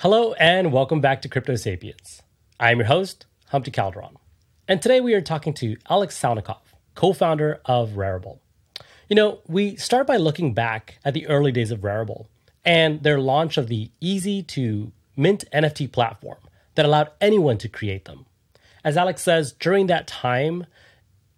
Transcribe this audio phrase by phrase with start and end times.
[0.00, 2.22] Hello and welcome back to Crypto Sapiens.
[2.58, 4.16] I'm your host, Humpty Calderon.
[4.66, 6.62] And today we are talking to Alex Salnikov,
[6.94, 8.38] co-founder of Rarible.
[9.10, 12.28] You know, we start by looking back at the early days of Rarible
[12.64, 16.38] and their launch of the easy to mint NFT platform
[16.76, 18.24] that allowed anyone to create them.
[18.82, 20.64] As Alex says, during that time,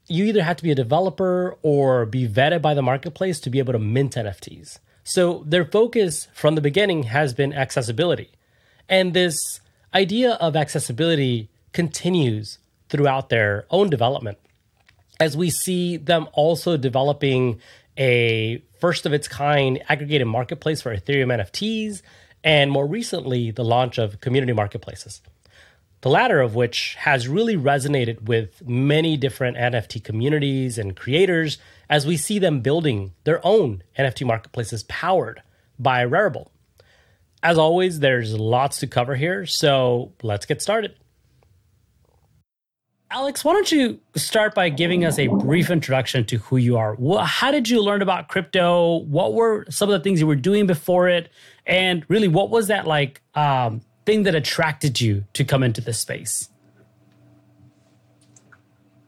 [0.07, 3.59] you either had to be a developer or be vetted by the marketplace to be
[3.59, 4.79] able to mint NFTs.
[5.03, 8.31] So their focus from the beginning has been accessibility
[8.93, 9.61] and this
[9.95, 12.59] idea of accessibility continues
[12.91, 14.39] throughout their own development
[15.19, 17.61] as we see them also developing
[17.99, 22.03] a first of its kind aggregated marketplace for Ethereum NFTs,
[22.43, 25.23] and more recently, the launch of community marketplaces.
[26.01, 32.07] The latter of which has really resonated with many different NFT communities and creators as
[32.07, 35.43] we see them building their own NFT marketplaces powered
[35.79, 36.49] by Rarible.
[37.43, 40.95] As always, there's lots to cover here, so let's get started.
[43.11, 46.97] Alex, why don't you start by giving us a brief introduction to who you are?
[47.25, 49.01] How did you learn about crypto?
[49.01, 51.31] What were some of the things you were doing before it?
[51.67, 55.99] And really, what was that like um, thing that attracted you to come into this
[55.99, 56.49] space?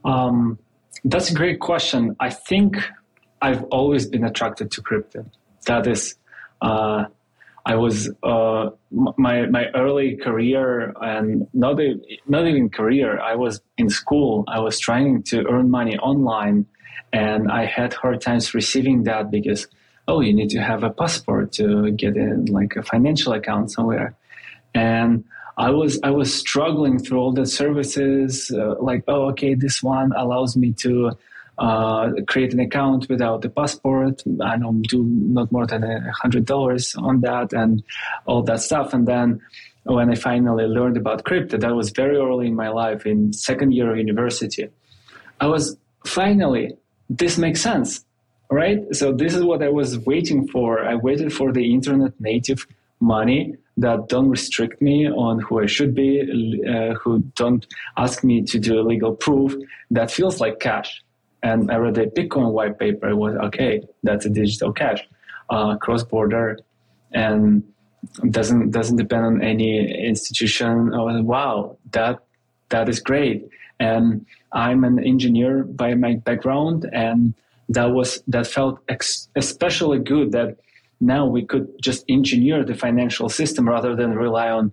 [0.04, 0.58] Um,
[1.04, 2.14] that's a great question.
[2.20, 2.76] I think
[3.40, 5.24] I've always been attracted to crypto.
[5.66, 6.16] That is,
[6.60, 7.06] uh,
[7.66, 11.80] I was uh, my my early career and not
[12.26, 13.18] not even career.
[13.20, 14.44] I was in school.
[14.48, 16.66] I was trying to earn money online,
[17.12, 19.66] and I had hard times receiving that because
[20.06, 24.14] oh, you need to have a passport to get in like a financial account somewhere,
[24.74, 25.24] and
[25.56, 28.50] I was I was struggling through all the services.
[28.54, 31.12] Uh, like oh, okay, this one allows me to
[31.58, 34.22] uh, create an account without a passport.
[34.42, 37.82] I don't do not more than a hundred dollars on that and
[38.26, 38.92] all that stuff.
[38.92, 39.40] And then
[39.84, 43.72] when I finally learned about crypto, that was very early in my life in second
[43.72, 44.68] year of university.
[45.40, 46.76] I was finally,
[47.08, 48.04] this makes sense,
[48.50, 48.80] right?
[48.92, 50.84] So this is what I was waiting for.
[50.84, 52.66] I waited for the internet native
[53.00, 56.20] money that don't restrict me on who I should be,
[56.66, 59.54] uh, who don't ask me to do a legal proof.
[59.90, 61.02] That feels like cash
[61.44, 63.10] and I read the Bitcoin white paper.
[63.10, 63.82] It was okay.
[64.02, 65.00] That's a digital cash,
[65.50, 66.58] uh, cross border,
[67.12, 67.62] and
[68.30, 69.70] doesn't doesn't depend on any
[70.06, 70.90] institution.
[70.90, 72.24] Was wow, that
[72.70, 73.46] that is great.
[73.78, 77.34] And I'm an engineer by my background, and
[77.68, 80.56] that was that felt ex- especially good that
[81.00, 84.72] now we could just engineer the financial system rather than rely on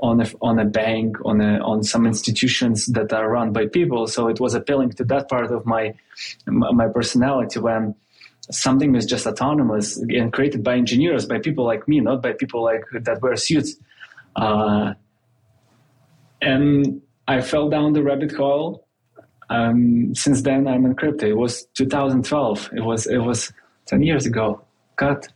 [0.00, 4.06] on a, on a bank, on a, on some institutions that are run by people.
[4.06, 5.94] So it was appealing to that part of my
[6.46, 7.94] my personality when
[8.50, 12.62] something is just autonomous and created by engineers, by people like me, not by people
[12.62, 13.76] like that wear suits.
[14.36, 14.94] Uh,
[16.40, 18.86] and I fell down the rabbit hole.
[19.50, 21.26] Um, since then, I'm in crypto.
[21.26, 22.70] It was 2012.
[22.74, 23.52] It was it was
[23.86, 24.62] 10 years ago.
[24.96, 25.28] Cut.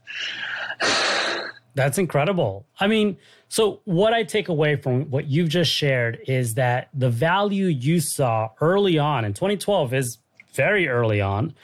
[1.75, 2.67] That's incredible.
[2.81, 3.17] I mean,
[3.53, 8.01] so what I take away from what you've just shared is that the value you
[8.01, 10.17] saw early on in 2012 is
[10.55, 11.55] very early on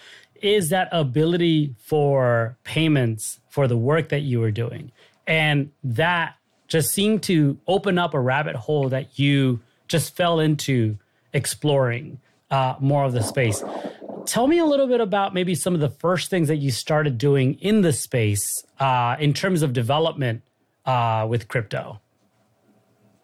[0.42, 4.92] is that ability for payments for the work that you were doing.
[5.26, 6.34] And that
[6.66, 10.98] just seemed to open up a rabbit hole that you just fell into
[11.32, 12.20] exploring
[12.50, 13.64] uh, more of the space
[14.28, 17.16] tell me a little bit about maybe some of the first things that you started
[17.16, 20.42] doing in the space uh, in terms of development
[20.88, 22.00] uh, with crypto.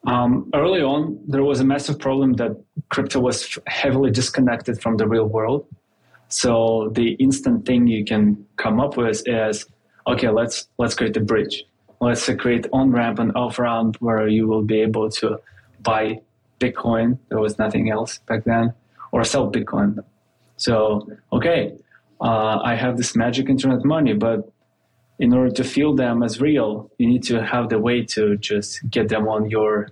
[0.06, 2.52] Um, early on, there was a massive problem that
[2.90, 5.66] crypto was heavily disconnected from the real world.
[6.28, 9.66] So the instant thing you can come up with is,
[10.06, 11.64] okay, let's let's create a bridge.
[12.00, 15.40] Let's create on ramp and off ramp where you will be able to
[15.82, 16.20] buy
[16.60, 17.18] Bitcoin.
[17.30, 18.74] There was nothing else back then,
[19.12, 20.04] or sell Bitcoin.
[20.56, 21.72] So, okay,
[22.20, 24.50] uh, I have this magic internet money, but
[25.18, 28.88] in order to feel them as real, you need to have the way to just
[28.90, 29.88] get them on your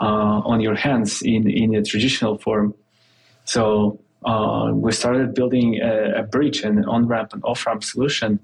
[0.00, 2.74] uh, on your hands in in a traditional form.
[3.44, 8.40] So uh, we started building a, a bridge and on ramp and off ramp solution.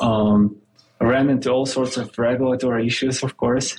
[0.00, 0.56] Um,
[1.00, 3.76] ran into all sorts of regulatory issues, of course,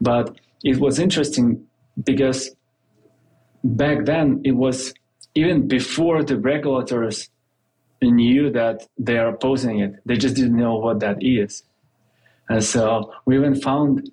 [0.00, 1.66] but it was interesting
[2.02, 2.50] because
[3.62, 4.92] back then it was
[5.34, 7.30] even before the regulators
[8.00, 11.62] knew that they are opposing it, they just didn't know what that is.
[12.48, 14.10] And so we even found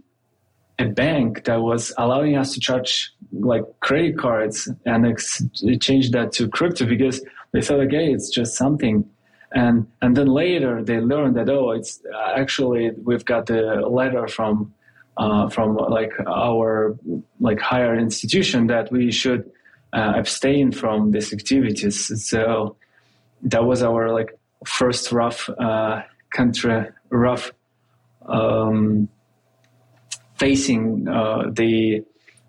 [0.77, 5.43] a bank that was allowing us to charge like credit cards and ex-
[5.79, 7.23] change that to crypto because
[7.53, 9.09] they thought, okay, it's just something.
[9.53, 12.01] And and then later they learned that oh, it's
[12.35, 14.73] actually we've got a letter from
[15.15, 16.97] uh, from like our
[17.39, 19.49] like higher institution that we should
[19.93, 22.11] uh, abstain from these activities.
[22.29, 22.75] So
[23.43, 26.01] that was our like first rough uh,
[26.33, 27.51] country rough
[28.25, 29.09] um,
[30.35, 32.03] facing uh, the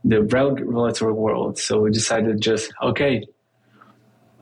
[0.05, 1.59] the regulatory world.
[1.59, 3.25] So we decided just okay,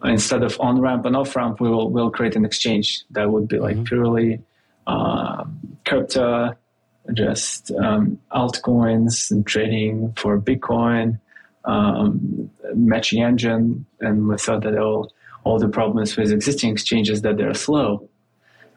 [0.04, 3.48] instead of on ramp and off ramp, we will will create an exchange that would
[3.48, 3.84] be like mm-hmm.
[3.84, 4.40] purely
[4.86, 5.44] uh,
[5.86, 6.54] crypto,
[7.12, 11.20] just um, altcoins and trading for Bitcoin,
[11.64, 15.12] um, matching engine, and we thought that all
[15.44, 18.08] all the problems with existing exchanges that they're slow.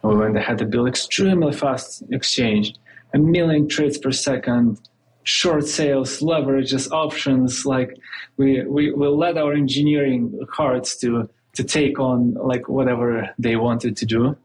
[0.04, 2.74] And when they to build extremely fast exchange,
[3.14, 4.80] a million trades per second,
[5.24, 7.66] short sales, leverages, options.
[7.66, 7.98] Like
[8.38, 13.98] we we will let our engineering hearts to to take on like whatever they wanted
[13.98, 14.38] to do,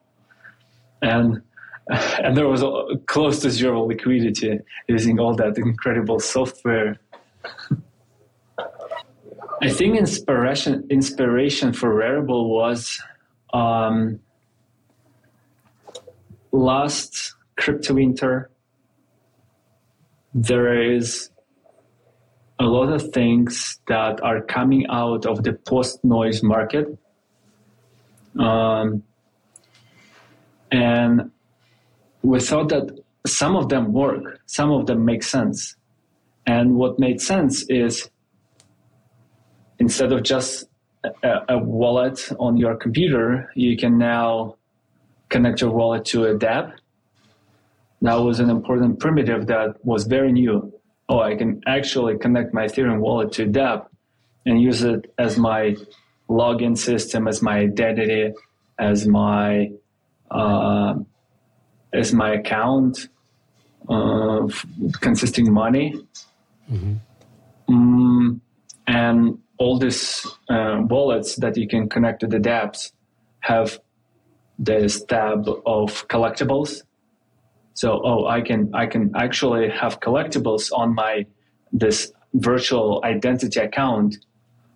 [1.02, 1.42] and
[2.24, 2.62] and there was
[3.06, 4.58] close to zero liquidity
[4.88, 6.98] using all that incredible software.
[9.62, 13.00] I think inspiration inspiration for Rarible was
[13.54, 14.18] um,
[16.50, 18.50] last crypto winter
[20.34, 21.30] there is
[22.58, 26.86] a lot of things that are coming out of the post noise market.
[28.38, 29.02] Um,
[30.70, 31.30] and
[32.22, 35.76] we thought that some of them work, some of them make sense.
[36.46, 38.08] And what made sense is
[39.82, 40.50] instead of just
[41.30, 44.56] a, a wallet on your computer, you can now
[45.28, 46.66] connect your wallet to a dApp
[48.02, 50.72] that was an important primitive that was very new.
[51.08, 53.86] Oh, I can actually connect my Ethereum wallet to dApp
[54.44, 55.76] and use it as my
[56.28, 58.32] login system, as my identity,
[58.78, 59.70] as my
[60.32, 60.94] uh,
[61.92, 63.08] as my account
[63.88, 64.48] uh,
[65.00, 65.94] consisting money.
[66.70, 66.94] Mm-hmm.
[67.68, 68.40] Mm,
[68.88, 70.04] and all these
[70.48, 72.92] uh, wallets that you can connect to the dApps
[73.40, 73.68] have
[74.58, 76.82] this tab of collectibles
[77.74, 81.26] so, oh, I can I can actually have collectibles on my
[81.72, 84.16] this virtual identity account.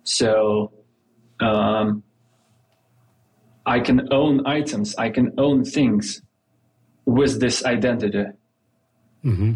[0.03, 0.71] So,
[1.39, 2.03] um,
[3.65, 4.95] I can own items.
[4.95, 6.21] I can own things
[7.05, 8.25] with this identity.
[9.23, 9.53] Mm-hmm.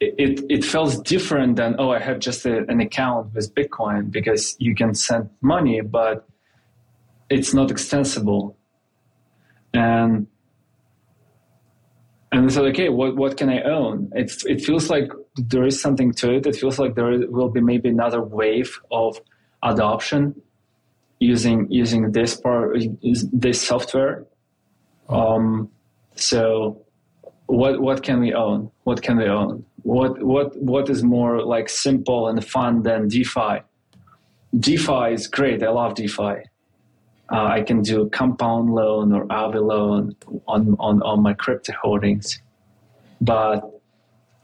[0.00, 4.54] It, it, feels different than oh I have just a, an account with Bitcoin because
[4.60, 6.28] you can send money, but
[7.28, 8.56] it's not extensible.
[9.74, 10.28] And
[12.30, 14.10] and I said, okay, what, what can I own?
[14.14, 16.46] It, it feels like there is something to it.
[16.46, 19.20] It feels like there will be maybe another wave of
[19.62, 20.40] adoption
[21.20, 22.76] using using this part,
[23.32, 24.26] this software.
[25.08, 25.70] Um,
[26.14, 26.84] so,
[27.46, 28.70] what what can we own?
[28.84, 29.64] What can we own?
[29.88, 33.54] What what what is more like simple and fun than DeFi?
[34.66, 35.62] DeFi is great.
[35.62, 36.34] I love DeFi.
[37.32, 40.14] Uh, I can do a compound loan or Aave loan
[40.46, 42.40] on, on, on my crypto holdings.
[43.20, 43.58] But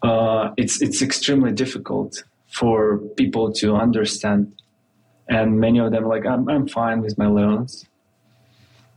[0.03, 4.55] uh, it's, it's extremely difficult for people to understand.
[5.29, 7.87] And many of them like, I'm, I'm fine with my loans.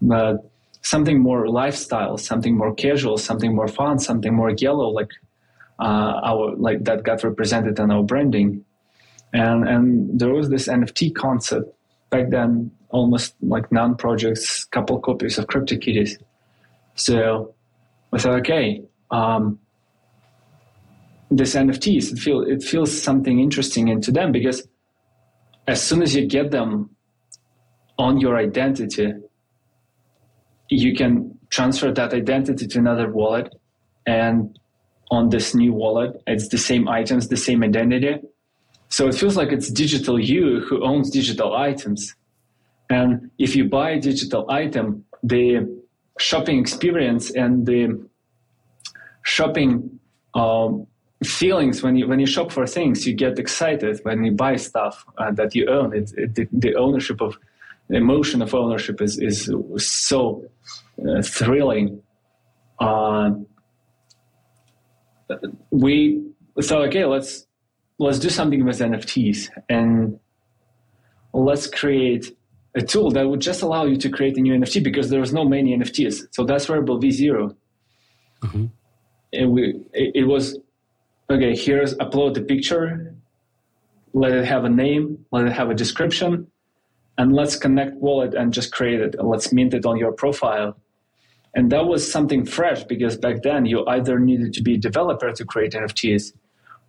[0.01, 0.49] But
[0.81, 5.11] something more lifestyle, something more casual, something more fun, something more yellow, like
[5.79, 8.63] uh, our like that got represented in our branding.
[9.33, 11.73] And and there was this NFT concept
[12.09, 16.21] back then almost like non projects couple copies of CryptoKitties.
[16.95, 17.53] So
[18.11, 18.81] I thought, okay,
[19.11, 19.59] um,
[21.29, 24.67] this NFTs, it, feel, it feels something interesting into them because
[25.67, 26.89] as soon as you get them
[27.99, 29.13] on your identity,
[30.69, 33.53] you can transfer that identity to another wallet
[34.05, 34.57] and
[35.11, 38.15] on this new wallet, it's the same items, the same identity.
[38.89, 42.15] So it feels like it's digital you who owns digital items.
[42.89, 45.67] And if you buy a digital item, the
[46.19, 48.07] shopping experience and the
[49.23, 49.99] shopping
[50.33, 50.87] um,
[51.23, 55.05] feelings when you when you shop for things, you get excited when you buy stuff
[55.17, 55.95] uh, that you own.
[55.95, 57.37] It, it, the, the, ownership of
[57.89, 60.45] the emotion of ownership is is so
[61.05, 62.01] uh, thrilling.
[62.79, 63.31] Uh,
[65.71, 66.23] we
[66.61, 67.45] thought, okay, let's
[67.99, 70.19] let's do something with NFTs and
[71.33, 72.35] let's create
[72.75, 75.43] a tool that would just allow you to create a new NFT because there's no
[75.43, 76.27] many NFTs.
[76.31, 77.55] So that's Rarible V0.
[78.43, 78.65] Mm-hmm.
[79.33, 80.59] And we, it, it, was,
[81.29, 83.15] okay, here's upload the picture,
[84.13, 86.47] let it have a name, let it have a description,
[87.17, 89.15] and let's connect wallet and just create it.
[89.17, 90.77] And let's mint it on your profile.
[91.57, 95.31] And that was something fresh because back then you either needed to be a developer
[95.31, 96.33] to create NFTs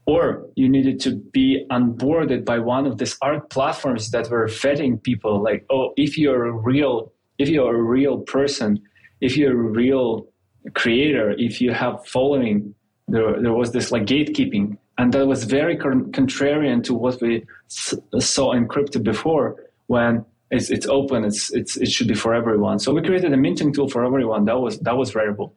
[0.05, 5.03] or you needed to be onboarded by one of these art platforms that were vetting
[5.03, 5.43] people.
[5.43, 8.79] Like oh if you're a real if you're a real person
[9.23, 10.29] if you're a real
[10.75, 12.75] creator if you have following
[13.09, 14.77] there, there was this like gatekeeping.
[14.99, 19.57] And that was very con- contrarian to what we s- saw in crypto before
[19.87, 21.25] when it's, it's open.
[21.25, 22.79] It's, it's it should be for everyone.
[22.79, 24.45] So we created a minting tool for everyone.
[24.47, 25.53] That was that was Rarible.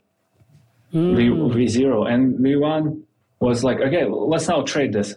[0.94, 1.16] Mm.
[1.16, 3.02] v, v0 and v1
[3.40, 5.16] was like okay let's now trade this.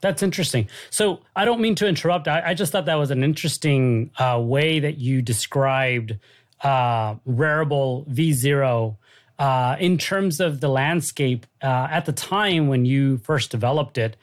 [0.00, 0.68] That's interesting.
[0.90, 2.26] So I don't mean to interrupt.
[2.26, 6.18] I, I just thought that was an interesting uh, way that you described
[6.62, 8.96] uh, Rarible V0
[9.38, 14.16] uh, in terms of the landscape uh, at the time when you first developed it,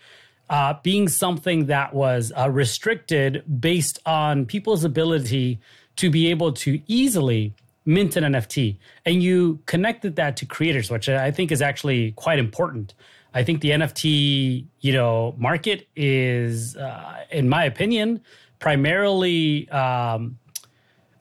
[0.49, 5.59] uh, being something that was uh, restricted based on people's ability
[5.97, 7.53] to be able to easily
[7.85, 8.77] mint an NFT.
[9.05, 12.93] And you connected that to creators, which I think is actually quite important.
[13.33, 18.21] I think the NFT, you know, market is, uh, in my opinion,
[18.59, 20.39] primarily, um,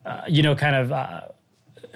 [0.06, 1.34] uh, you know, kind of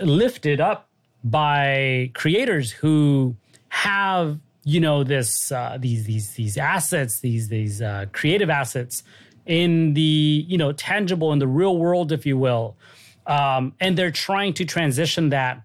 [0.01, 0.89] lifted up
[1.25, 3.37] by creators who
[3.69, 9.03] have you know this uh, these these these assets these these uh, creative assets
[9.47, 12.77] in the you know tangible in the real world if you will.
[13.27, 15.63] Um, and they're trying to transition that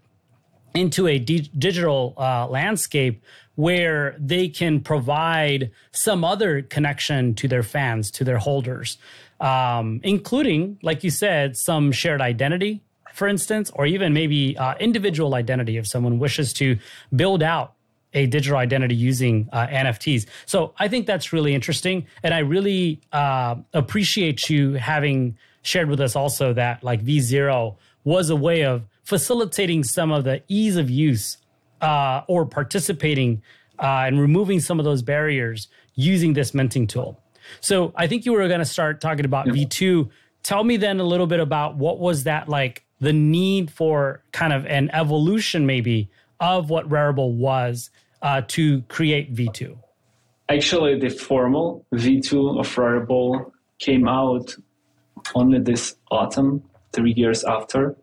[0.76, 3.24] into a di- digital uh, landscape
[3.56, 8.98] where they can provide some other connection to their fans to their holders
[9.40, 12.84] um, including like you said some shared identity
[13.18, 16.78] for instance, or even maybe uh, individual identity if someone wishes to
[17.16, 17.74] build out
[18.14, 20.26] a digital identity using uh, NFTs.
[20.46, 22.08] So I think that's really interesting.
[22.24, 28.30] And I really uh, appreciate you having shared with us also that like V0 was
[28.30, 31.38] a way of facilitating some of the ease of use
[31.82, 33.42] uh, or participating
[33.80, 37.22] uh, and removing some of those barriers using this minting tool.
[37.62, 40.10] So I think you were going to start talking about V2.
[40.44, 44.54] Tell me then a little bit about what was that like the need for kind
[44.54, 46.10] of an evolution, maybe,
[46.40, 47.90] of what Rarible was
[48.22, 49.78] uh, to create V2?
[50.50, 54.56] Actually, the formal V2 of Rarible came out
[55.36, 56.64] only this autumn,
[56.94, 57.96] three years after.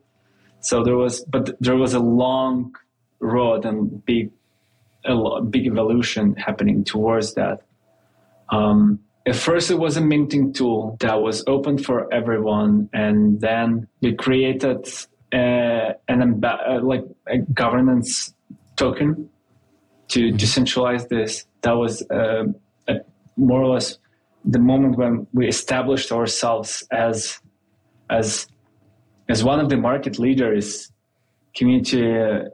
[0.60, 2.74] So there was, but there was a long
[3.20, 4.30] road and big,
[5.04, 7.62] a big evolution happening towards that.
[8.50, 13.88] Um, at first it was a minting tool that was open for everyone and then
[14.02, 14.86] we created
[15.34, 18.34] uh, an uh, like a governance
[18.76, 19.28] token
[20.08, 20.36] to mm-hmm.
[20.36, 21.46] decentralize this.
[21.62, 22.44] That was uh,
[22.88, 22.94] a,
[23.36, 23.98] more or less
[24.44, 27.40] the moment when we established ourselves as
[28.10, 28.46] as
[29.28, 30.90] as one of the market leaders.
[31.56, 32.48] Community uh,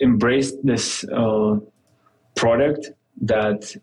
[0.00, 1.56] embraced this uh,
[2.34, 3.74] product that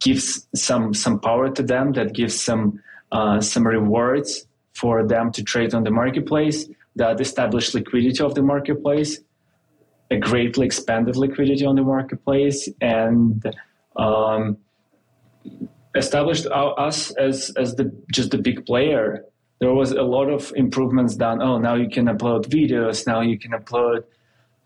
[0.00, 2.80] gives some some power to them, that gives some
[3.12, 8.42] uh, some rewards for them to trade on the marketplace, that established liquidity of the
[8.42, 9.20] marketplace,
[10.10, 13.42] a greatly expanded liquidity on the marketplace, and
[13.96, 14.58] um,
[15.96, 19.24] established us as as the just the big player.
[19.60, 21.42] There was a lot of improvements done.
[21.42, 23.06] Oh, now you can upload videos.
[23.06, 24.04] Now you can upload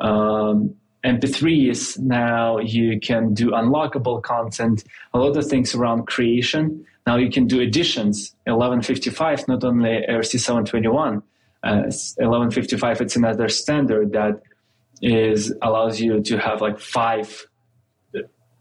[0.00, 0.74] um,
[1.04, 1.98] MP3s.
[1.98, 4.84] Now you can do unlockable content,
[5.14, 6.84] a lot of things around creation.
[7.06, 8.34] Now you can do editions.
[8.44, 11.22] 1155, not only ERC 721.
[11.64, 11.87] Uh,
[12.19, 14.42] 1155, it's another standard that
[15.00, 17.47] is allows you to have like five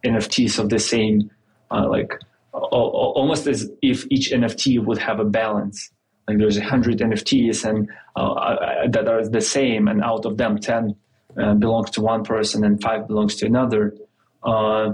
[0.05, 1.29] NFTs of the same,
[1.69, 2.13] uh, like
[2.53, 5.89] almost as if each NFT would have a balance.
[6.27, 10.37] Like there's a hundred NFTs and uh, uh, that are the same, and out of
[10.37, 10.95] them, ten
[11.41, 13.95] uh, belongs to one person and five belongs to another.
[14.43, 14.93] Uh,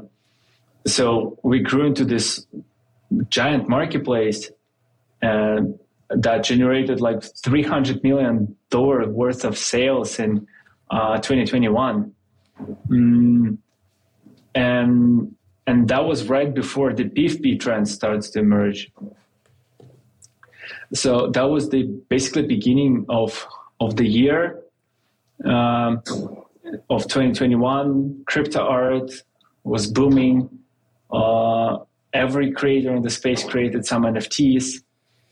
[0.86, 2.46] so we grew into this
[3.30, 4.50] giant marketplace
[5.22, 5.58] uh,
[6.10, 10.48] that generated like 300 million dollar worth of sales in
[10.90, 12.14] uh, 2021
[12.90, 13.58] mm,
[14.56, 15.36] and
[15.66, 18.92] and that was right before the PFP trend starts to emerge
[20.94, 23.46] so that was the basically beginning of
[23.80, 24.64] of the year
[25.46, 26.02] um,
[26.90, 29.12] of 2021, crypto art
[29.64, 30.50] was booming.
[31.12, 31.78] Uh,
[32.14, 34.84] every creator in the space created some NFTs.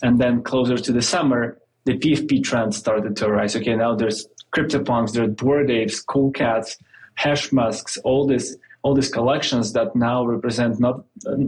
[0.01, 3.55] And then closer to the summer, the PFP trend started to arise.
[3.55, 6.77] Okay, now there's CryptoPunks, there's Bored Apes, Cool Cats,
[7.17, 11.03] Hashmasks, all this all these collections that now represent not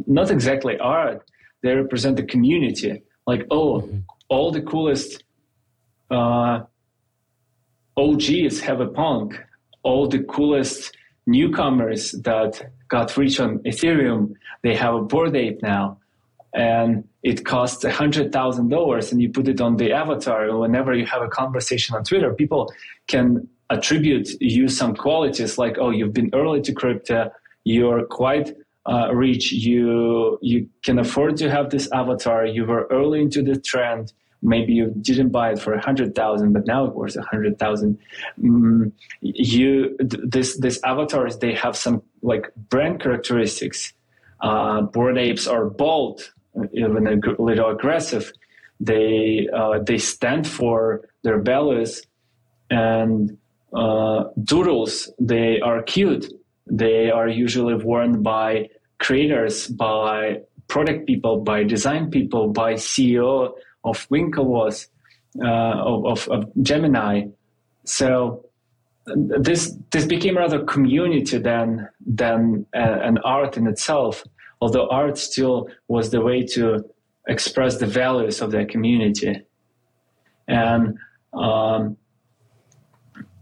[0.08, 1.30] not exactly art,
[1.62, 3.04] they represent the community.
[3.28, 4.00] Like, oh, mm-hmm.
[4.30, 5.24] all the coolest
[6.10, 6.62] uh,
[7.96, 9.40] OGs have a punk.
[9.84, 16.00] All the coolest newcomers that got rich on Ethereum, they have a Bored Ape now,
[16.54, 20.58] and it costs a hundred thousand dollars, and you put it on the avatar.
[20.58, 22.72] Whenever you have a conversation on Twitter, people
[23.08, 27.32] can attribute you some qualities like, "Oh, you've been early to crypto.
[27.64, 29.52] You're quite uh, rich.
[29.52, 32.46] You you can afford to have this avatar.
[32.46, 36.54] You were early into the trend." maybe you didn't buy it for a hundred thousand,
[36.54, 37.98] but now it worth a hundred thousand.
[38.42, 43.94] Mm, you this this avatars they have some like brand characteristics.
[44.42, 46.32] Uh, bored apes are bold,
[46.74, 48.32] even a little aggressive.
[48.80, 52.04] They uh, they stand for their values,
[52.70, 53.38] and
[53.74, 56.32] uh, doodles they are cute.
[56.70, 64.08] They are usually worn by creators, by product people, by design people, by CEO of
[64.10, 64.88] Winklevoss,
[65.42, 67.28] uh, of, of, of, Gemini.
[67.86, 68.46] So
[69.06, 74.24] this this became rather community than than uh, an art in itself.
[74.62, 76.84] Although art still was the way to
[77.28, 79.42] express the values of that community,
[80.48, 80.98] and
[81.34, 81.98] um,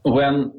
[0.03, 0.51] when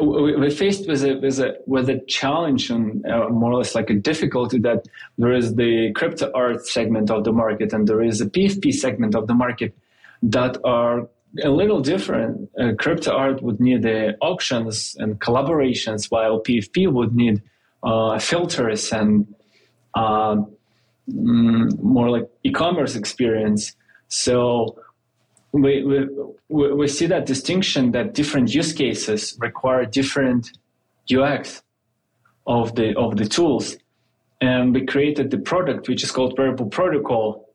[0.00, 3.90] we're faced with a with a with a challenge and uh, more or less like
[3.90, 4.86] a difficulty that
[5.16, 9.14] there is the crypto art segment of the market and there is a PFP segment
[9.14, 9.74] of the market
[10.22, 11.08] that are
[11.44, 12.48] a little different.
[12.58, 17.42] Uh, crypto art would need the auctions and collaborations, while PFP would need
[17.82, 19.32] uh, filters and
[19.94, 20.36] uh,
[21.10, 23.74] mm, more like e-commerce experience.
[24.08, 24.78] So
[25.52, 25.84] we,
[26.48, 30.50] we, we see that distinction that different use cases require different
[31.12, 31.62] UX
[32.46, 33.76] of the of the tools,
[34.40, 37.48] and we created the product which is called Rarible Protocol,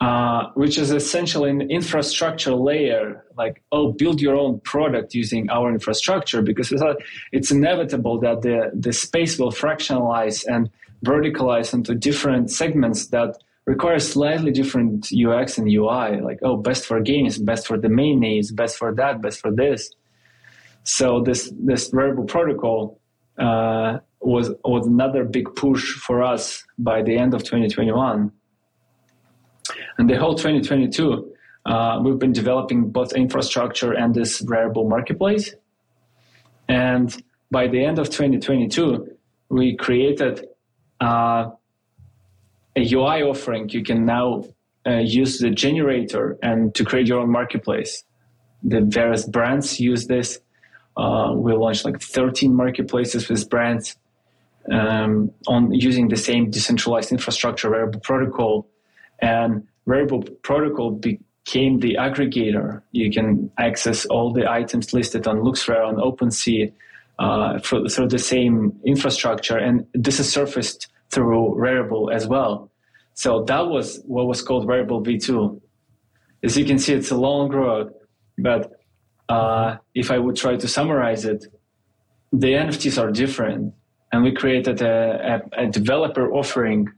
[0.00, 3.24] uh, which is essentially an infrastructure layer.
[3.36, 6.72] Like, oh, build your own product using our infrastructure because
[7.32, 10.70] it's inevitable that the the space will fractionalize and
[11.04, 13.36] verticalize into different segments that
[13.66, 16.20] require slightly different UX and UI.
[16.20, 19.50] Like, oh, best for games, best for the main needs, best for that, best for
[19.50, 19.90] this.
[20.84, 23.00] So this this Rarible protocol
[23.38, 28.30] uh, was was another big push for us by the end of 2021,
[29.98, 31.30] and the whole 2022.
[31.66, 35.54] Uh, we've been developing both infrastructure and this Rarible marketplace.
[36.68, 37.16] And
[37.50, 39.16] by the end of 2022,
[39.48, 40.46] we created
[41.04, 41.50] uh,
[42.76, 44.44] a UI offering, you can now
[44.86, 48.04] uh, use the generator and to create your own marketplace.
[48.62, 50.40] The various brands use this.
[50.96, 53.96] Uh, we launched like 13 marketplaces with brands
[54.72, 58.66] um, on using the same decentralized infrastructure, Rarible Protocol,
[59.20, 62.80] and Rarible Protocol became the aggregator.
[62.92, 66.72] You can access all the items listed on LooksRare on OpenSea
[67.18, 72.70] uh, for, through the same infrastructure, and this is surfaced through Rarible as well.
[73.14, 75.60] So that was what was called Rarible V2.
[76.42, 77.92] As you can see, it's a long road,
[78.38, 78.72] but
[79.28, 81.46] uh, if I would try to summarize it,
[82.32, 83.72] the NFTs are different,
[84.12, 86.88] and we created a, a, a developer offering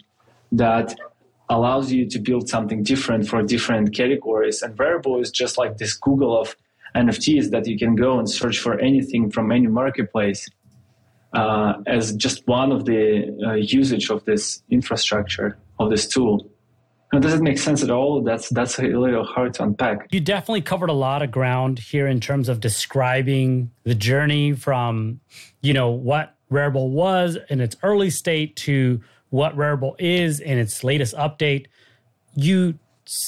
[0.53, 0.97] that
[1.49, 4.63] allows you to build something different for different categories.
[4.63, 6.57] And Rarible is just like this Google of
[6.97, 10.49] NFTs that you can go and search for anything from any marketplace
[11.35, 16.51] as just one of the uh, usage of this infrastructure of this tool.
[17.13, 18.23] Now, does it make sense at all?
[18.23, 20.09] That's that's a little hard to unpack.
[20.11, 25.21] You definitely covered a lot of ground here in terms of describing the journey from,
[25.63, 30.83] you know, what Rarible was in its early state to what Rarible is in its
[30.83, 31.67] latest update.
[32.35, 32.79] You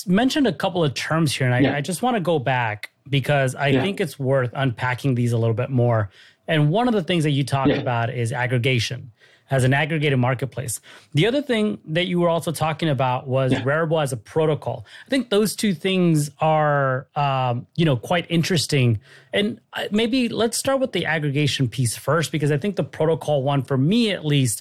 [0.07, 1.77] mentioned a couple of terms here, and I, yeah.
[1.77, 3.81] I just want to go back because I yeah.
[3.81, 6.11] think it's worth unpacking these a little bit more.
[6.49, 7.77] And one of the things that you talked yeah.
[7.77, 9.13] about is aggregation
[9.51, 10.79] as an aggregated marketplace.
[11.15, 13.63] The other thing that you were also talking about was yeah.
[13.63, 14.85] Rarible as a protocol.
[15.07, 19.01] I think those two things are, um, you know, quite interesting.
[19.33, 23.43] And uh, maybe let's start with the aggregation piece first, because I think the protocol
[23.43, 24.61] one, for me at least,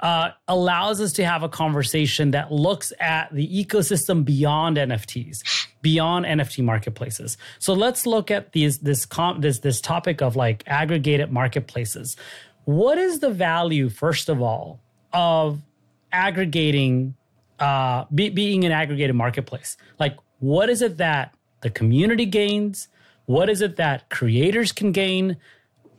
[0.00, 6.26] uh, allows us to have a conversation that looks at the ecosystem beyond NFTs, beyond
[6.26, 7.36] NFT marketplaces.
[7.58, 12.16] So let's look at these this com- this this topic of like aggregated marketplaces.
[12.64, 14.80] What is the value, first of all,
[15.12, 15.60] of
[16.12, 17.14] aggregating,
[17.58, 19.76] uh, be, being an aggregated marketplace?
[19.98, 22.88] Like, what is it that the community gains?
[23.26, 25.36] What is it that creators can gain?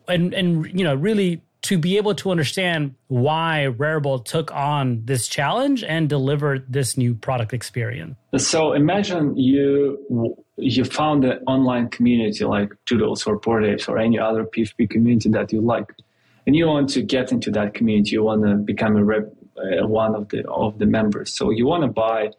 [0.07, 5.27] And and you know, really to be able to understand why Rarible took on this
[5.27, 8.15] challenge and delivered this new product experience.
[8.37, 14.45] So imagine you you found an online community like Doodles or Apes or any other
[14.45, 15.91] PFP community that you like,
[16.45, 18.11] and you want to get into that community.
[18.11, 21.33] You want to become a rep, uh, one of the of the members.
[21.33, 22.29] So you want to buy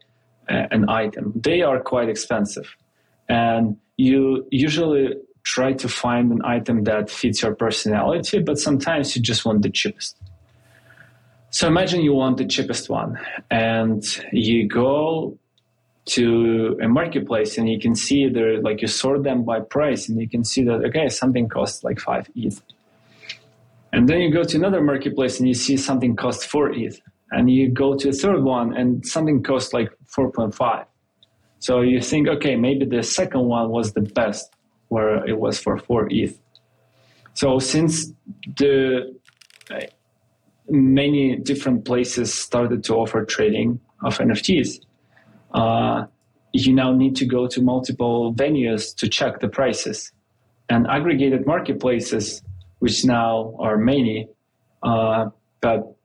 [0.49, 1.33] uh, an item.
[1.35, 2.69] They are quite expensive,
[3.29, 5.15] and you usually
[5.47, 8.41] try to find an item that fits your personality.
[8.41, 10.17] But sometimes you just want the cheapest.
[11.51, 13.19] So imagine you want the cheapest one,
[13.51, 15.39] and you go
[16.07, 20.21] to a marketplace and you can see there like you sort them by price and
[20.21, 22.63] you can see that okay something costs like 5 ETH
[23.93, 27.01] and then you go to another marketplace and you see something costs 4 ETH
[27.33, 30.87] and you go to a third one and something costs like 4.5
[31.59, 34.56] so you think okay maybe the second one was the best
[34.89, 36.39] where it was for 4 ETH
[37.35, 38.13] so since
[38.59, 39.15] the
[39.71, 39.81] uh,
[40.69, 44.81] many different places started to offer trading of NFTs
[45.53, 46.07] uh,
[46.53, 50.13] you now need to go to multiple venues to check the prices.
[50.69, 52.43] And aggregated marketplaces,
[52.81, 54.29] which now are many,
[54.83, 55.97] uh, but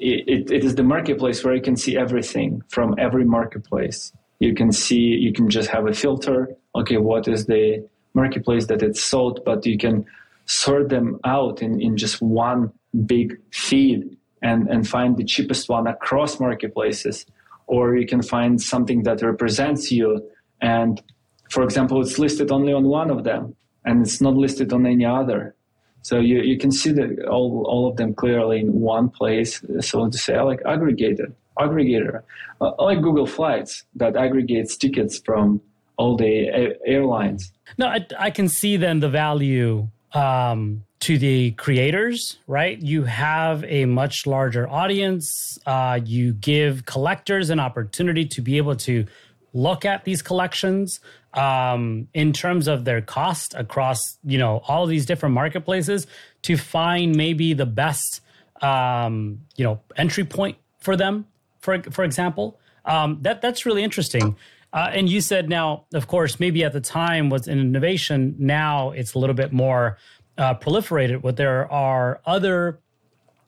[0.00, 4.12] it, it is the marketplace where you can see everything from every marketplace.
[4.40, 6.56] You can see, you can just have a filter.
[6.76, 9.44] Okay, what is the marketplace that it's sold?
[9.44, 10.06] But you can
[10.46, 12.72] sort them out in, in just one
[13.06, 17.26] big feed and, and find the cheapest one across marketplaces
[17.66, 20.22] or you can find something that represents you
[20.60, 21.02] and
[21.50, 25.04] for example it's listed only on one of them and it's not listed on any
[25.04, 25.54] other
[26.02, 30.08] so you, you can see that all, all of them clearly in one place so
[30.08, 32.22] to say like aggregator aggregator
[32.60, 35.60] uh, like google flights that aggregates tickets from
[35.96, 41.50] all the a- airlines no I, I can see then the value um, to the
[41.50, 42.80] creators, right?
[42.80, 45.58] You have a much larger audience.
[45.66, 49.04] Uh, you give collectors an opportunity to be able to
[49.52, 51.00] look at these collections
[51.34, 56.06] um, in terms of their cost across, you know, all these different marketplaces
[56.42, 58.20] to find maybe the best,
[58.62, 61.26] um, you know, entry point for them.
[61.60, 64.36] For for example, um, that that's really interesting.
[64.74, 68.34] Uh, and you said now, of course, maybe at the time was an innovation.
[68.38, 69.98] Now it's a little bit more
[70.36, 72.80] uh, proliferated, but there are other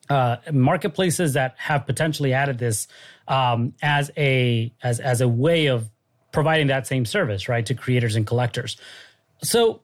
[0.09, 2.87] uh, marketplaces that have potentially added this
[3.27, 5.91] um, as a as as a way of
[6.31, 8.77] providing that same service, right, to creators and collectors.
[9.43, 9.83] So,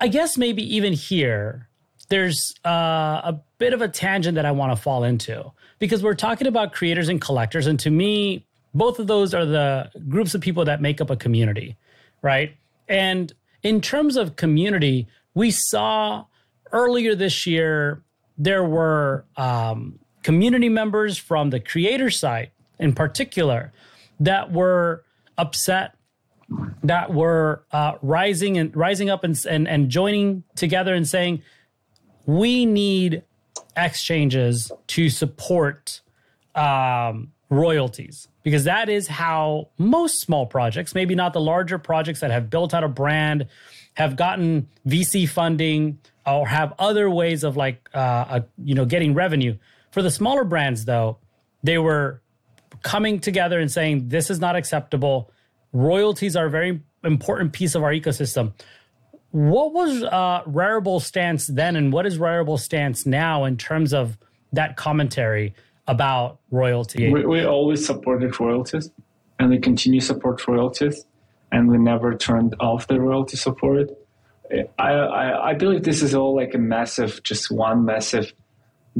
[0.00, 1.68] I guess maybe even here,
[2.08, 6.14] there's uh, a bit of a tangent that I want to fall into because we're
[6.14, 8.45] talking about creators and collectors, and to me,
[8.76, 11.76] both of those are the groups of people that make up a community,
[12.22, 12.56] right?
[12.88, 16.26] And in terms of community, we saw
[16.72, 18.02] earlier this year
[18.36, 23.72] there were um, community members from the creator site in particular
[24.20, 25.04] that were
[25.38, 25.94] upset
[26.82, 31.42] that were uh, rising and rising up and, and, and joining together and saying
[32.24, 33.22] we need
[33.76, 36.00] exchanges to support
[36.54, 42.30] um, royalties because that is how most small projects maybe not the larger projects that
[42.30, 43.46] have built out a brand
[43.96, 49.14] have gotten VC funding or have other ways of like uh, uh, you know getting
[49.14, 49.56] revenue.
[49.90, 51.18] For the smaller brands, though,
[51.62, 52.20] they were
[52.82, 55.30] coming together and saying this is not acceptable.
[55.72, 58.52] Royalties are a very important piece of our ecosystem.
[59.30, 64.18] What was uh, Rarible's stance then, and what is Rarible's stance now in terms of
[64.52, 65.54] that commentary
[65.86, 67.10] about royalty?
[67.10, 68.90] We, we always supported royalties,
[69.38, 71.04] and we continue support royalties
[71.52, 73.90] and we never turned off the royalty support.
[74.78, 78.32] I, I, I believe this is all like a massive, just one massive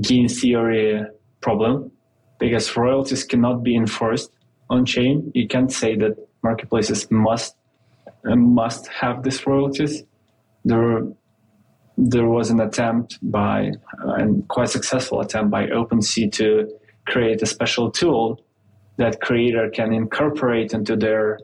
[0.00, 1.02] game theory
[1.40, 1.92] problem
[2.38, 4.30] because royalties cannot be enforced
[4.68, 5.30] on chain.
[5.34, 7.56] You can't say that marketplaces must
[8.24, 10.02] must have these royalties.
[10.64, 11.02] There,
[11.96, 13.70] there was an attempt by,
[14.04, 16.68] uh, and quite successful attempt by OpenSea to
[17.06, 18.44] create a special tool
[18.98, 21.38] that creator can incorporate into their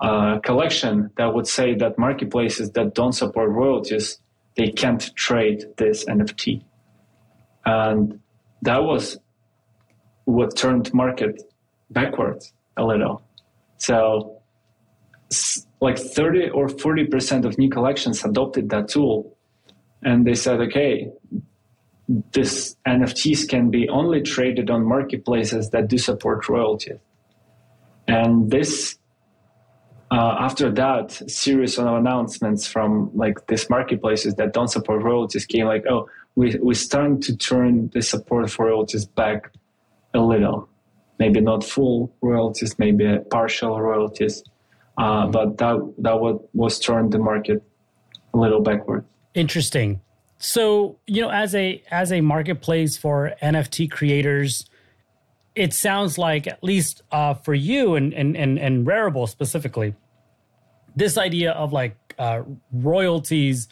[0.00, 4.18] uh, collection that would say that marketplaces that don't support royalties
[4.56, 6.62] they can't trade this NFT,
[7.64, 8.20] and
[8.62, 9.18] that was
[10.24, 11.42] what turned market
[11.90, 13.22] backwards a little.
[13.76, 14.42] So,
[15.80, 19.36] like 30 or 40 percent of new collections adopted that tool,
[20.02, 21.10] and they said, okay,
[22.32, 26.98] this NFTs can be only traded on marketplaces that do support royalties.
[28.08, 28.98] And this
[30.10, 35.66] uh, after that series of announcements from like these marketplaces that don't support royalties came
[35.66, 39.52] like oh we, we're starting to turn the support for royalties back
[40.14, 40.68] a little.
[41.20, 44.42] Maybe not full royalties maybe partial royalties.
[44.98, 47.62] Uh, but that that was, was turned the market
[48.34, 49.04] a little backward
[49.34, 50.00] interesting
[50.38, 54.64] So, you know, as a as a marketplace for NFT creators,
[55.54, 59.94] it sounds like at least uh, for you and and and and Rarible specifically,
[60.96, 63.68] this idea of like uh, royalties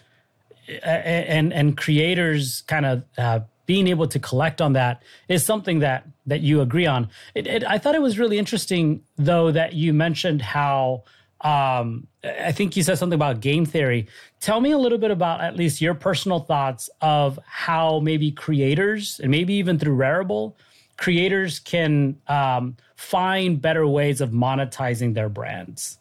[0.85, 6.07] and and creators kind of uh, being able to collect on that is something that
[6.27, 7.09] that you agree on.
[7.35, 11.05] It, it, I thought it was really interesting though that you mentioned how
[11.41, 14.09] um, I think you said something about game theory.
[14.41, 19.21] Tell me a little bit about at least your personal thoughts of how maybe creators
[19.21, 20.55] and maybe even through Rarible,
[20.97, 25.99] creators can um, find better ways of monetizing their brands.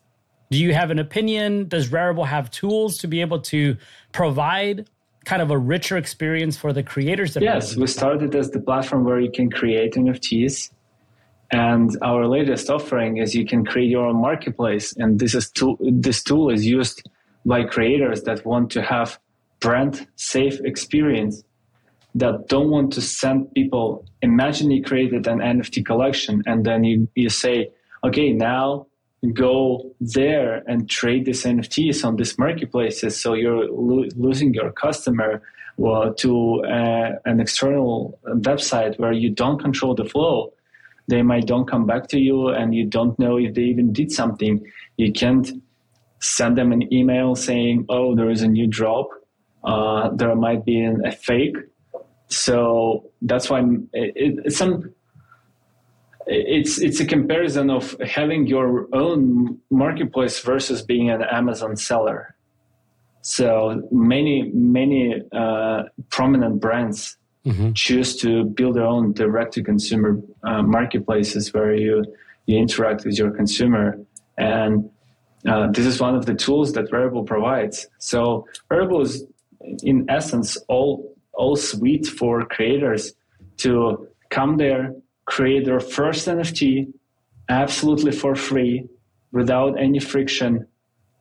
[0.50, 1.68] Do you have an opinion?
[1.68, 3.78] Does Rarible have tools to be able to
[4.14, 4.90] provide
[5.26, 7.38] kind of a richer experience for the creators?
[7.40, 10.72] yes, we started as the platform where you can create NFTs
[11.52, 14.94] and our latest offering is you can create your own marketplace.
[14.98, 17.10] And this is tool, this tool is used
[17.46, 19.20] by creators that want to have
[19.60, 21.44] brand safe experience
[22.16, 24.06] that don't want to send people.
[24.22, 27.70] Imagine you created an NFT collection and then you, you say,
[28.04, 28.88] okay, now
[29.34, 33.20] go there and trade these NFTs on these marketplaces.
[33.20, 35.42] So you're lo- losing your customer
[35.78, 40.52] well, to uh, an external website where you don't control the flow
[41.08, 44.12] they might don't come back to you and you don't know if they even did
[44.12, 44.64] something
[44.98, 45.52] you can't
[46.20, 49.10] send them an email saying oh there is a new drop.
[49.64, 51.58] Uh, there might be an, a fake.
[52.28, 54.94] So that's why it, it, it's some
[56.26, 62.36] it's it's a comparison of having your own marketplace versus being an amazon seller.
[63.22, 67.72] So many many uh, prominent brands mm-hmm.
[67.74, 72.04] choose to build their own direct to consumer uh, marketplaces where you
[72.46, 74.00] you interact with your consumer
[74.38, 74.90] and
[75.48, 77.88] uh, this is one of the tools that Rarible provides.
[78.00, 79.24] So Rarible is,
[79.84, 83.14] in essence, all all suite for creators
[83.58, 86.92] to come there, create their first NFT,
[87.48, 88.88] absolutely for free,
[89.32, 90.68] without any friction,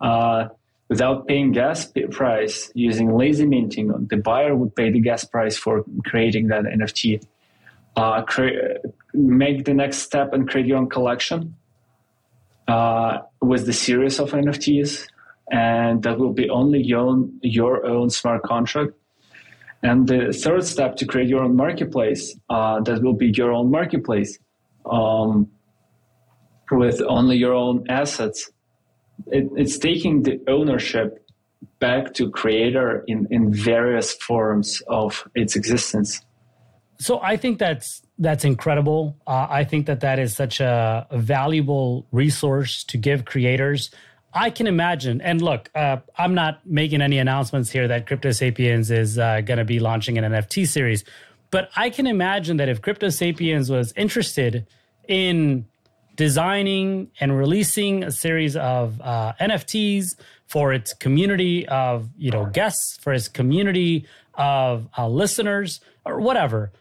[0.00, 0.48] uh,
[0.88, 4.06] without paying gas price using lazy minting.
[4.08, 7.24] The buyer would pay the gas price for creating that NFT.
[7.96, 8.78] Uh, cre-
[9.14, 11.54] make the next step and create your own collection
[12.68, 15.06] uh, with the series of NFTs,
[15.50, 18.92] and that will be only your own, your own smart contract.
[19.82, 23.70] And the third step to create your own marketplace, uh, that will be your own
[23.70, 24.38] marketplace
[24.84, 25.48] um,
[26.70, 28.50] with only your own assets
[29.26, 31.26] it, it's taking the ownership
[31.78, 36.20] back to creator in, in various forms of its existence.
[36.98, 39.16] So I think that's that's incredible.
[39.26, 43.90] Uh, I think that that is such a, a, valuable resource to give creators.
[44.32, 48.90] I can imagine, and look, uh, I'm not making any announcements here that Crypto Sapiens
[48.90, 51.04] is uh, going to be launching an NFT series,
[51.50, 54.66] but I can imagine that if Crypto Sapiens was interested
[55.06, 55.66] in
[56.16, 62.98] designing and releasing a series of uh, NFTs for its community of you know guests,
[63.00, 66.72] for its community of uh, listeners, or whatever.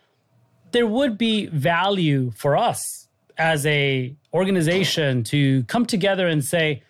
[0.72, 6.84] There would be value for us as a organization to come together and say,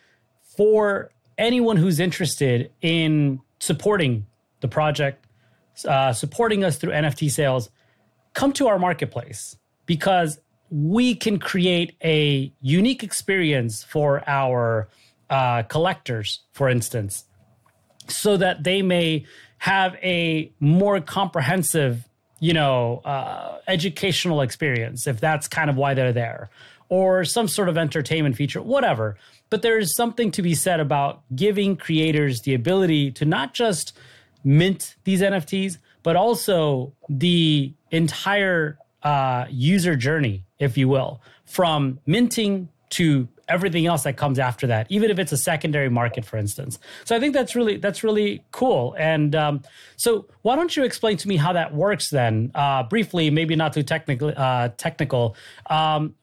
[0.58, 4.26] for anyone who's interested in supporting
[4.62, 5.26] the project,
[5.88, 7.70] uh, supporting us through NFT sales,
[8.34, 14.88] come to our marketplace because we can create a unique experience for our
[15.30, 17.26] uh, collectors, for instance,
[18.08, 19.26] so that they may
[19.60, 22.08] have a more comprehensive,
[22.40, 26.50] you know, uh, educational experience, if that's kind of why they're there,
[26.90, 29.18] or some sort of entertainment feature, whatever.
[29.50, 33.98] But there is something to be said about giving creators the ability to not just
[34.44, 42.70] mint these NFTs, but also the entire uh, user journey if you will, from minting
[42.92, 46.80] to everything else that comes after that, even if it's a secondary market, for instance.
[47.04, 48.96] So I think that's really that's really cool.
[48.98, 49.62] And um,
[49.98, 53.74] so why don't you explain to me how that works then, uh, briefly, maybe not
[53.74, 54.34] too technical.
[54.36, 55.36] Uh, technical.
[55.70, 56.16] Um,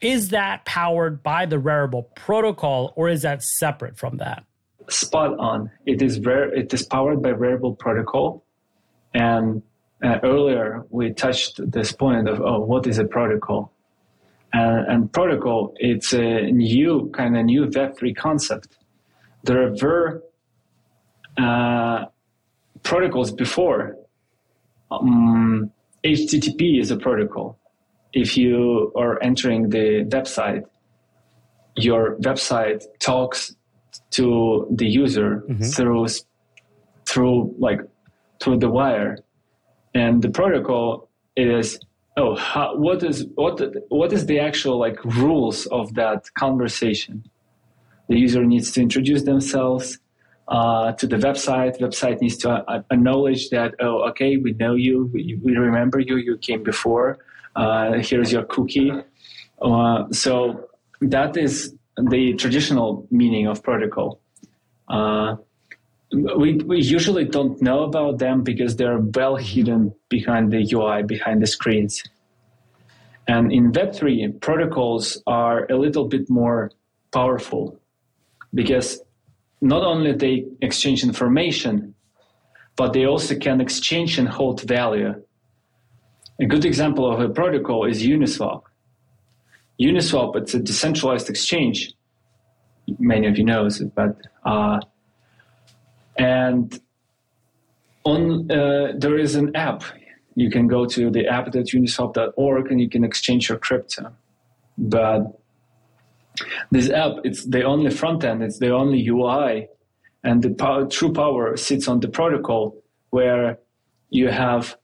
[0.00, 4.44] is that powered by the Rarible protocol, or is that separate from that?
[4.88, 5.70] Spot on.
[5.86, 6.54] It is rare.
[6.54, 8.44] It is powered by Rarible protocol,
[9.12, 9.62] and
[10.04, 13.72] uh, earlier we touched this point of oh what is a protocol?
[14.52, 18.78] And, and protocol it's a new kind of new web3 concept.
[19.44, 20.22] There were
[21.36, 22.06] uh,
[22.82, 23.96] protocols before.
[24.90, 25.70] Um,
[26.04, 27.58] http is a protocol.
[28.12, 30.64] If you are entering the website
[31.78, 33.54] your website talks
[34.10, 35.62] to the user mm-hmm.
[35.62, 36.06] through
[37.06, 37.80] through like
[38.40, 39.18] through the wire,
[39.94, 41.78] and the protocol is
[42.16, 47.24] oh how, what is what what is the actual like rules of that conversation.
[48.08, 49.98] The user needs to introduce themselves
[50.48, 51.78] uh, to the website.
[51.78, 56.16] Website needs to uh, acknowledge that oh okay we know you we, we remember you
[56.16, 57.18] you came before.
[57.56, 58.92] Uh, here's your cookie.
[59.60, 60.68] Uh, so
[61.00, 61.74] that is
[62.10, 64.20] the traditional meaning of protocol.
[66.12, 71.42] We, we usually don't know about them because they're well hidden behind the UI, behind
[71.42, 72.02] the screens.
[73.26, 76.70] And in Web3, protocols are a little bit more
[77.12, 77.78] powerful
[78.54, 79.00] because
[79.60, 81.94] not only they exchange information,
[82.76, 85.14] but they also can exchange and hold value.
[86.40, 88.62] A good example of a protocol is Uniswap.
[89.80, 91.92] Uniswap, it's a decentralized exchange.
[92.98, 94.78] Many of you know it, but uh,
[96.18, 96.80] and
[98.04, 99.82] on uh, there is an app.
[100.34, 104.12] You can go to the app.uniswap.org and you can exchange your crypto.
[104.76, 105.40] But
[106.70, 109.68] this app, it's the only front end, it's the only UI,
[110.22, 112.76] and the power, true power sits on the protocol
[113.10, 113.58] where
[114.10, 114.76] you have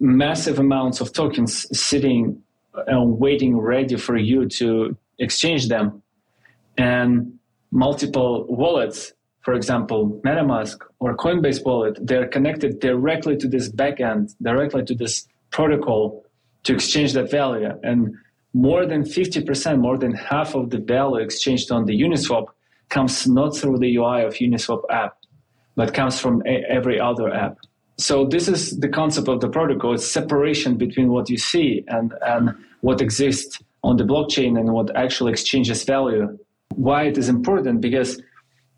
[0.00, 2.42] massive amounts of tokens sitting
[2.86, 6.02] and waiting ready for you to exchange them
[6.76, 7.38] and
[7.70, 9.12] multiple wallets
[9.46, 15.14] for example metamask or coinbase wallet they're connected directly to this backend directly to this
[15.56, 16.26] protocol
[16.66, 17.70] to exchange that value.
[17.82, 18.14] And
[18.52, 22.46] more than 50% more than half of the value exchanged on the uniswap
[22.88, 25.14] comes not through the ui of uniswap app
[25.76, 27.58] but comes from a- every other app.
[27.98, 29.94] So this is the concept of the protocol.
[29.94, 32.44] It's separation between what you see and and
[32.86, 33.52] what exists
[33.88, 36.24] on the blockchain and what actually exchanges value.
[36.86, 37.76] Why it is important?
[37.88, 38.10] Because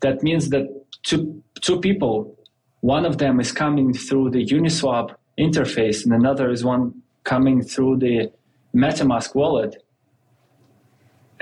[0.01, 0.67] that means that
[1.03, 2.35] two two people
[2.81, 7.97] one of them is coming through the uniswap interface and another is one coming through
[7.97, 8.31] the
[8.75, 9.83] metamask wallet.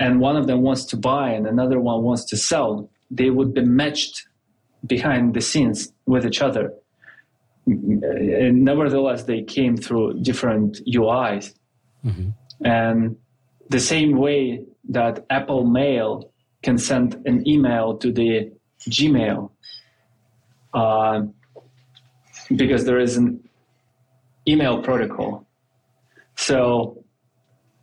[0.00, 2.90] And one of them wants to buy and another one wants to sell.
[3.10, 4.26] They would be matched
[4.86, 6.72] behind the scenes with each other.
[7.66, 11.52] And nevertheless they came through different uis
[12.04, 12.30] mm-hmm.
[12.64, 13.16] and
[13.68, 18.50] the same way that apple mail can send an email to the
[18.88, 19.50] gmail
[20.74, 21.22] uh,
[22.56, 23.40] because there is an
[24.46, 25.46] email protocol.
[26.36, 27.04] So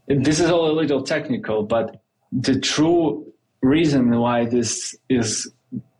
[0.07, 3.25] this is all a little technical but the true
[3.61, 5.51] reason why this is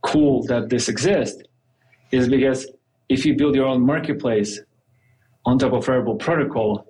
[0.01, 1.41] cool that this exists
[2.11, 2.67] is because
[3.09, 4.59] if you build your own marketplace
[5.45, 6.85] on top of Rarible protocol,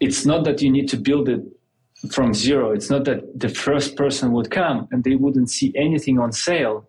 [0.00, 1.40] it's not that you need to build it
[2.10, 2.72] from zero.
[2.72, 6.88] It's not that the first person would come and they wouldn't see anything on sale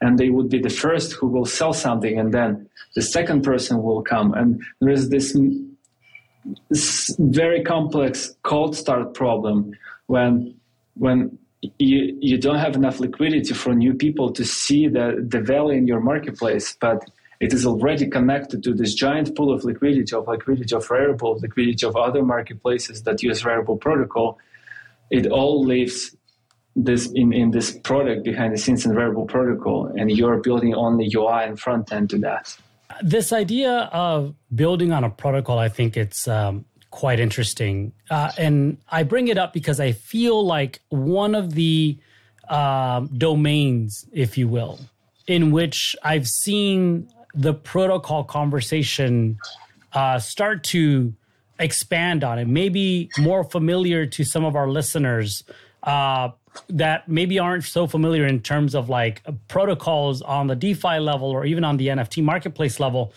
[0.00, 3.82] and they would be the first who will sell something and then the second person
[3.82, 4.34] will come.
[4.34, 5.36] And there is this,
[6.70, 9.72] this very complex cold start problem
[10.06, 10.54] when,
[10.94, 11.38] when
[11.78, 15.86] you, you don't have enough liquidity for new people to see the, the value in
[15.86, 17.04] your marketplace, but
[17.40, 21.86] it is already connected to this giant pool of liquidity, of liquidity of Rarible, liquidity
[21.86, 24.38] of other marketplaces that use Rarible protocol.
[25.10, 26.16] It all lives
[26.74, 31.10] this in, in this product behind the scenes in Rarible protocol, and you're building only
[31.14, 32.56] UI and front end to that.
[33.02, 38.78] This idea of building on a protocol, I think it's um, quite interesting, uh, and
[38.90, 41.98] I bring it up because I feel like one of the
[42.48, 44.78] uh, domains, if you will,
[45.26, 49.38] in which I've seen the protocol conversation
[49.92, 51.14] uh, start to
[51.58, 55.44] expand on it, maybe more familiar to some of our listeners
[55.82, 56.30] uh,
[56.68, 61.44] that maybe aren't so familiar in terms of like protocols on the DeFi level or
[61.44, 63.12] even on the NFT marketplace level,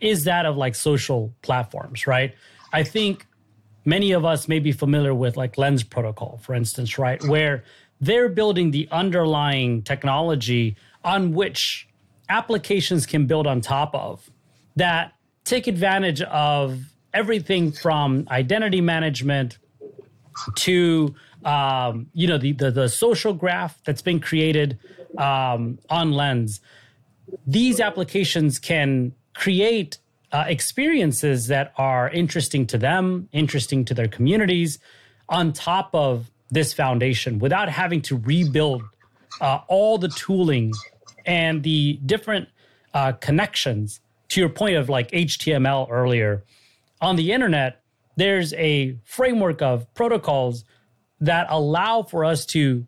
[0.00, 2.34] is that of like social platforms, right?
[2.72, 3.26] I think
[3.84, 7.22] many of us may be familiar with like Lens Protocol, for instance, right?
[7.24, 7.64] Where
[8.00, 11.88] they're building the underlying technology on which
[12.28, 14.30] applications can build on top of
[14.76, 15.12] that
[15.44, 16.80] take advantage of
[17.12, 19.58] everything from identity management
[20.56, 21.14] to
[21.44, 24.78] um, you know the, the, the social graph that's been created
[25.18, 26.60] um, on Lens.
[27.46, 29.98] These applications can create
[30.32, 34.78] uh, experiences that are interesting to them, interesting to their communities,
[35.28, 38.82] on top of this foundation, without having to rebuild
[39.40, 40.72] uh, all the tooling
[41.24, 42.48] and the different
[42.92, 46.44] uh, connections to your point of like HTML earlier
[47.00, 47.82] on the internet,
[48.16, 50.64] there's a framework of protocols
[51.20, 52.86] that allow for us to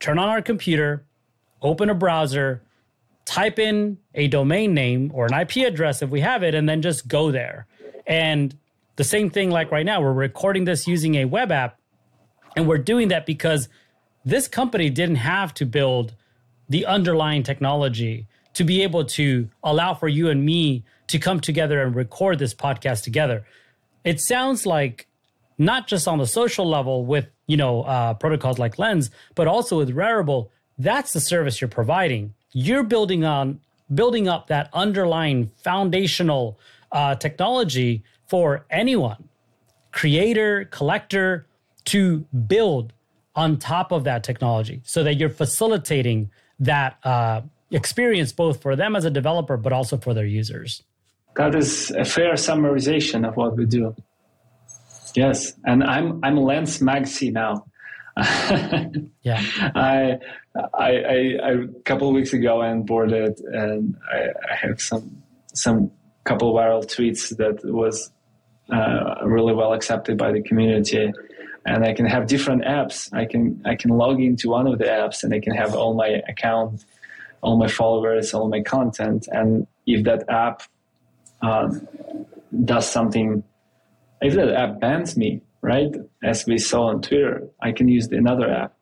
[0.00, 1.04] turn on our computer,
[1.60, 2.62] open a browser,
[3.24, 6.82] type in a domain name or an IP address if we have it, and then
[6.82, 7.66] just go there.
[8.06, 8.56] And
[8.96, 11.78] the same thing like right now, we're recording this using a web app,
[12.56, 13.68] and we're doing that because
[14.24, 16.14] this company didn't have to build
[16.72, 21.82] the underlying technology to be able to allow for you and me to come together
[21.82, 23.44] and record this podcast together.
[24.04, 25.06] It sounds like
[25.58, 29.76] not just on the social level with you know uh, protocols like Lens, but also
[29.76, 30.48] with Rarible.
[30.78, 32.32] That's the service you're providing.
[32.52, 33.60] You're building on
[33.94, 36.58] building up that underlying foundational
[36.90, 39.28] uh, technology for anyone,
[39.90, 41.46] creator, collector,
[41.84, 42.94] to build
[43.34, 46.30] on top of that technology, so that you're facilitating
[46.60, 50.82] that uh, experience both for them as a developer, but also for their users.
[51.36, 53.94] That is a fair summarization of what we do.
[55.14, 57.66] Yes, and I'm I'm Lens Maxi now.
[59.22, 59.42] yeah,
[59.74, 60.18] I,
[60.74, 65.22] I, I, a couple of weeks ago I onboarded, and I, I have some
[65.54, 65.90] some
[66.24, 68.10] couple viral tweets that was
[68.70, 71.12] uh, really well accepted by the community,
[71.64, 73.12] and I can have different apps.
[73.12, 75.94] I can I can log into one of the apps, and I can have all
[75.94, 76.84] my account,
[77.40, 80.62] all my followers, all my content, and if that app
[81.42, 81.68] uh,
[82.64, 83.42] does something
[84.22, 85.92] if that app bans me, right,
[86.22, 88.76] as we saw on Twitter, I can use another app.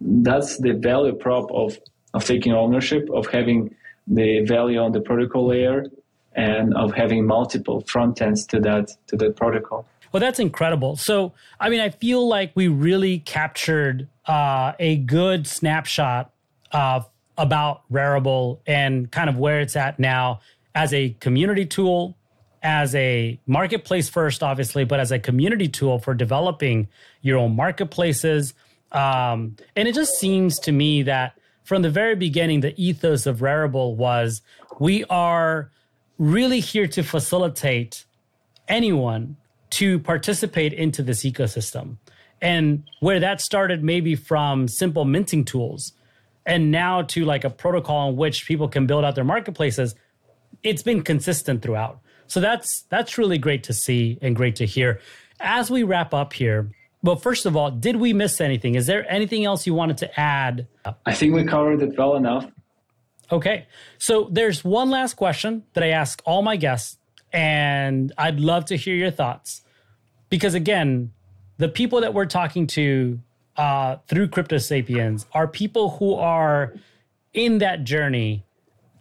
[0.00, 1.78] That's the value prop of,
[2.12, 3.74] of taking ownership, of having
[4.06, 5.86] the value on the protocol layer,
[6.34, 9.86] and of having multiple front ends to that to that protocol.
[10.12, 10.96] Well, that's incredible.
[10.96, 16.30] So, I mean, I feel like we really captured uh, a good snapshot
[16.70, 17.08] of
[17.38, 20.40] about Rarible and kind of where it's at now
[20.74, 22.16] as a community tool,
[22.62, 26.88] as a marketplace first, obviously, but as a community tool for developing
[27.22, 28.52] your own marketplaces.
[28.92, 33.38] Um, and it just seems to me that from the very beginning, the ethos of
[33.38, 34.42] Rarible was
[34.78, 35.70] we are
[36.18, 38.04] really here to facilitate
[38.68, 39.36] anyone
[39.72, 41.96] to participate into this ecosystem.
[42.40, 45.92] And where that started maybe from simple minting tools
[46.44, 49.94] and now to like a protocol in which people can build out their marketplaces,
[50.62, 52.00] it's been consistent throughout.
[52.26, 55.00] So that's that's really great to see and great to hear.
[55.40, 56.70] As we wrap up here,
[57.02, 58.74] well, first of all, did we miss anything?
[58.74, 60.66] Is there anything else you wanted to add?
[61.04, 62.46] I think we covered it well enough.
[63.30, 63.66] Okay.
[63.98, 66.98] So there's one last question that I ask all my guests,
[67.32, 69.61] and I'd love to hear your thoughts.
[70.32, 71.12] Because again,
[71.58, 73.20] the people that we're talking to
[73.58, 76.72] uh, through Crypto Sapiens are people who are
[77.34, 78.42] in that journey,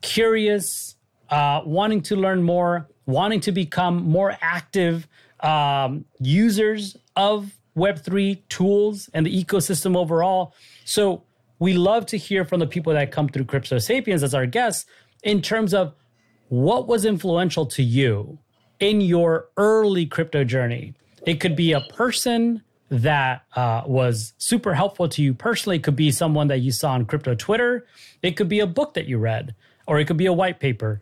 [0.02, 0.98] curious,
[1.30, 5.08] uh, wanting to learn more, wanting to become more active
[5.40, 10.54] um, users of Web3 tools and the ecosystem overall.
[10.84, 11.24] So
[11.60, 14.86] we love to hear from the people that come through Crypto Sapiens as our guests
[15.24, 15.94] in terms of
[16.50, 18.38] what was influential to you
[18.82, 20.94] in your early crypto journey.
[21.26, 25.78] It could be a person that uh, was super helpful to you personally.
[25.78, 27.86] It could be someone that you saw on crypto Twitter.
[28.22, 29.56] It could be a book that you read,
[29.88, 31.02] or it could be a white paper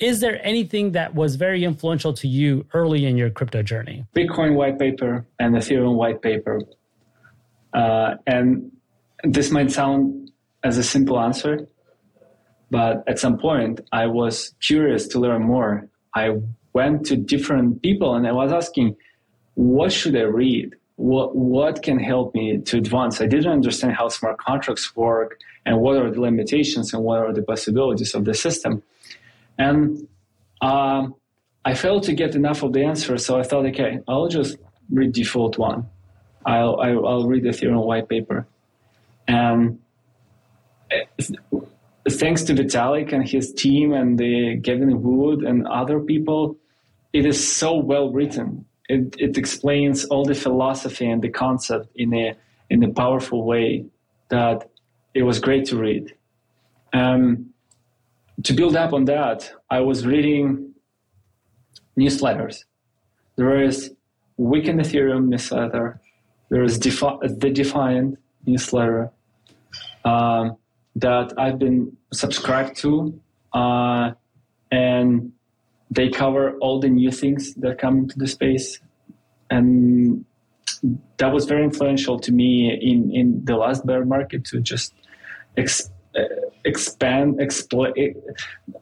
[0.00, 4.04] is there anything that was very influential to you early in your crypto journey?
[4.16, 6.60] Bitcoin white paper and Ethereum white paper.
[7.74, 8.72] Uh, and
[9.22, 10.32] this might sound
[10.64, 11.68] as a simple answer,
[12.70, 15.86] but at some point I was curious to learn more.
[16.14, 16.38] I
[16.72, 18.96] went to different people and I was asking,
[19.54, 20.76] what should I read?
[20.96, 23.20] What, what can help me to advance?
[23.20, 27.32] I didn't understand how smart contracts work and what are the limitations and what are
[27.32, 28.82] the possibilities of the system.
[29.58, 30.06] And
[30.60, 31.14] um,
[31.64, 34.56] I failed to get enough of the answer, so I thought, okay, I'll just
[34.90, 35.88] read default one.
[36.44, 38.46] I'll, I'll, read the Ethereum white paper.
[39.28, 39.78] And
[42.08, 46.56] thanks to Vitalik and his team and the Gavin Wood and other people,
[47.12, 48.64] it is so well written.
[48.90, 52.36] It, it explains all the philosophy and the concept in a
[52.70, 53.84] in a powerful way
[54.28, 54.68] that
[55.14, 56.04] it was great to read.
[56.92, 57.50] Um,
[58.42, 60.74] to build up on that, I was reading
[61.98, 62.64] newsletters.
[63.36, 63.76] There is
[64.36, 66.00] Week in Ethereum newsletter.
[66.48, 69.10] There is Defi- the Defiant newsletter
[70.04, 70.56] um,
[70.96, 73.20] that I've been subscribed to,
[73.52, 74.12] uh,
[74.72, 75.32] and
[75.90, 78.80] they cover all the new things that come into the space,
[79.50, 80.24] and
[81.18, 84.94] that was very influential to me in in the last bear market to just.
[85.58, 85.90] Exp-
[86.64, 87.94] expand, exploit,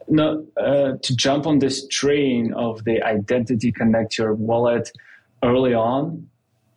[0.07, 4.91] not uh, to jump on this train of the identity connect your wallet
[5.43, 6.27] early on,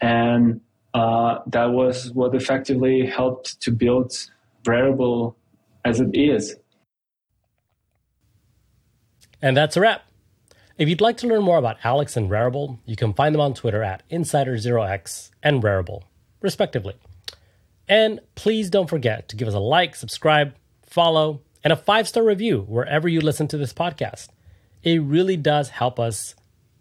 [0.01, 0.61] and
[0.95, 4.13] uh, that was what effectively helped to build
[4.65, 5.35] Rarible
[5.85, 6.57] as it is.
[9.41, 10.03] And that's a wrap.
[10.83, 13.55] If you'd like to learn more about Alex and Rarible, you can find them on
[13.55, 16.03] Twitter at Insider0x and Rarible,
[16.41, 16.97] respectively.
[17.89, 22.25] And please don't forget to give us a like, subscribe, follow, and a five star
[22.25, 24.31] review wherever you listen to this podcast.
[24.83, 26.35] It really does help us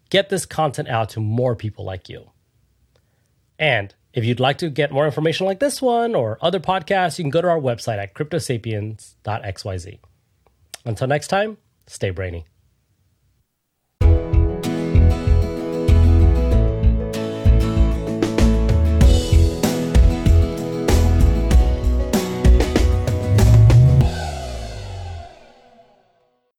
[0.09, 2.31] get this content out to more people like you.
[3.59, 7.23] And if you'd like to get more information like this one or other podcasts, you
[7.23, 9.99] can go to our website at cryptosapiens.xyz.
[10.85, 12.45] Until next time, stay brainy.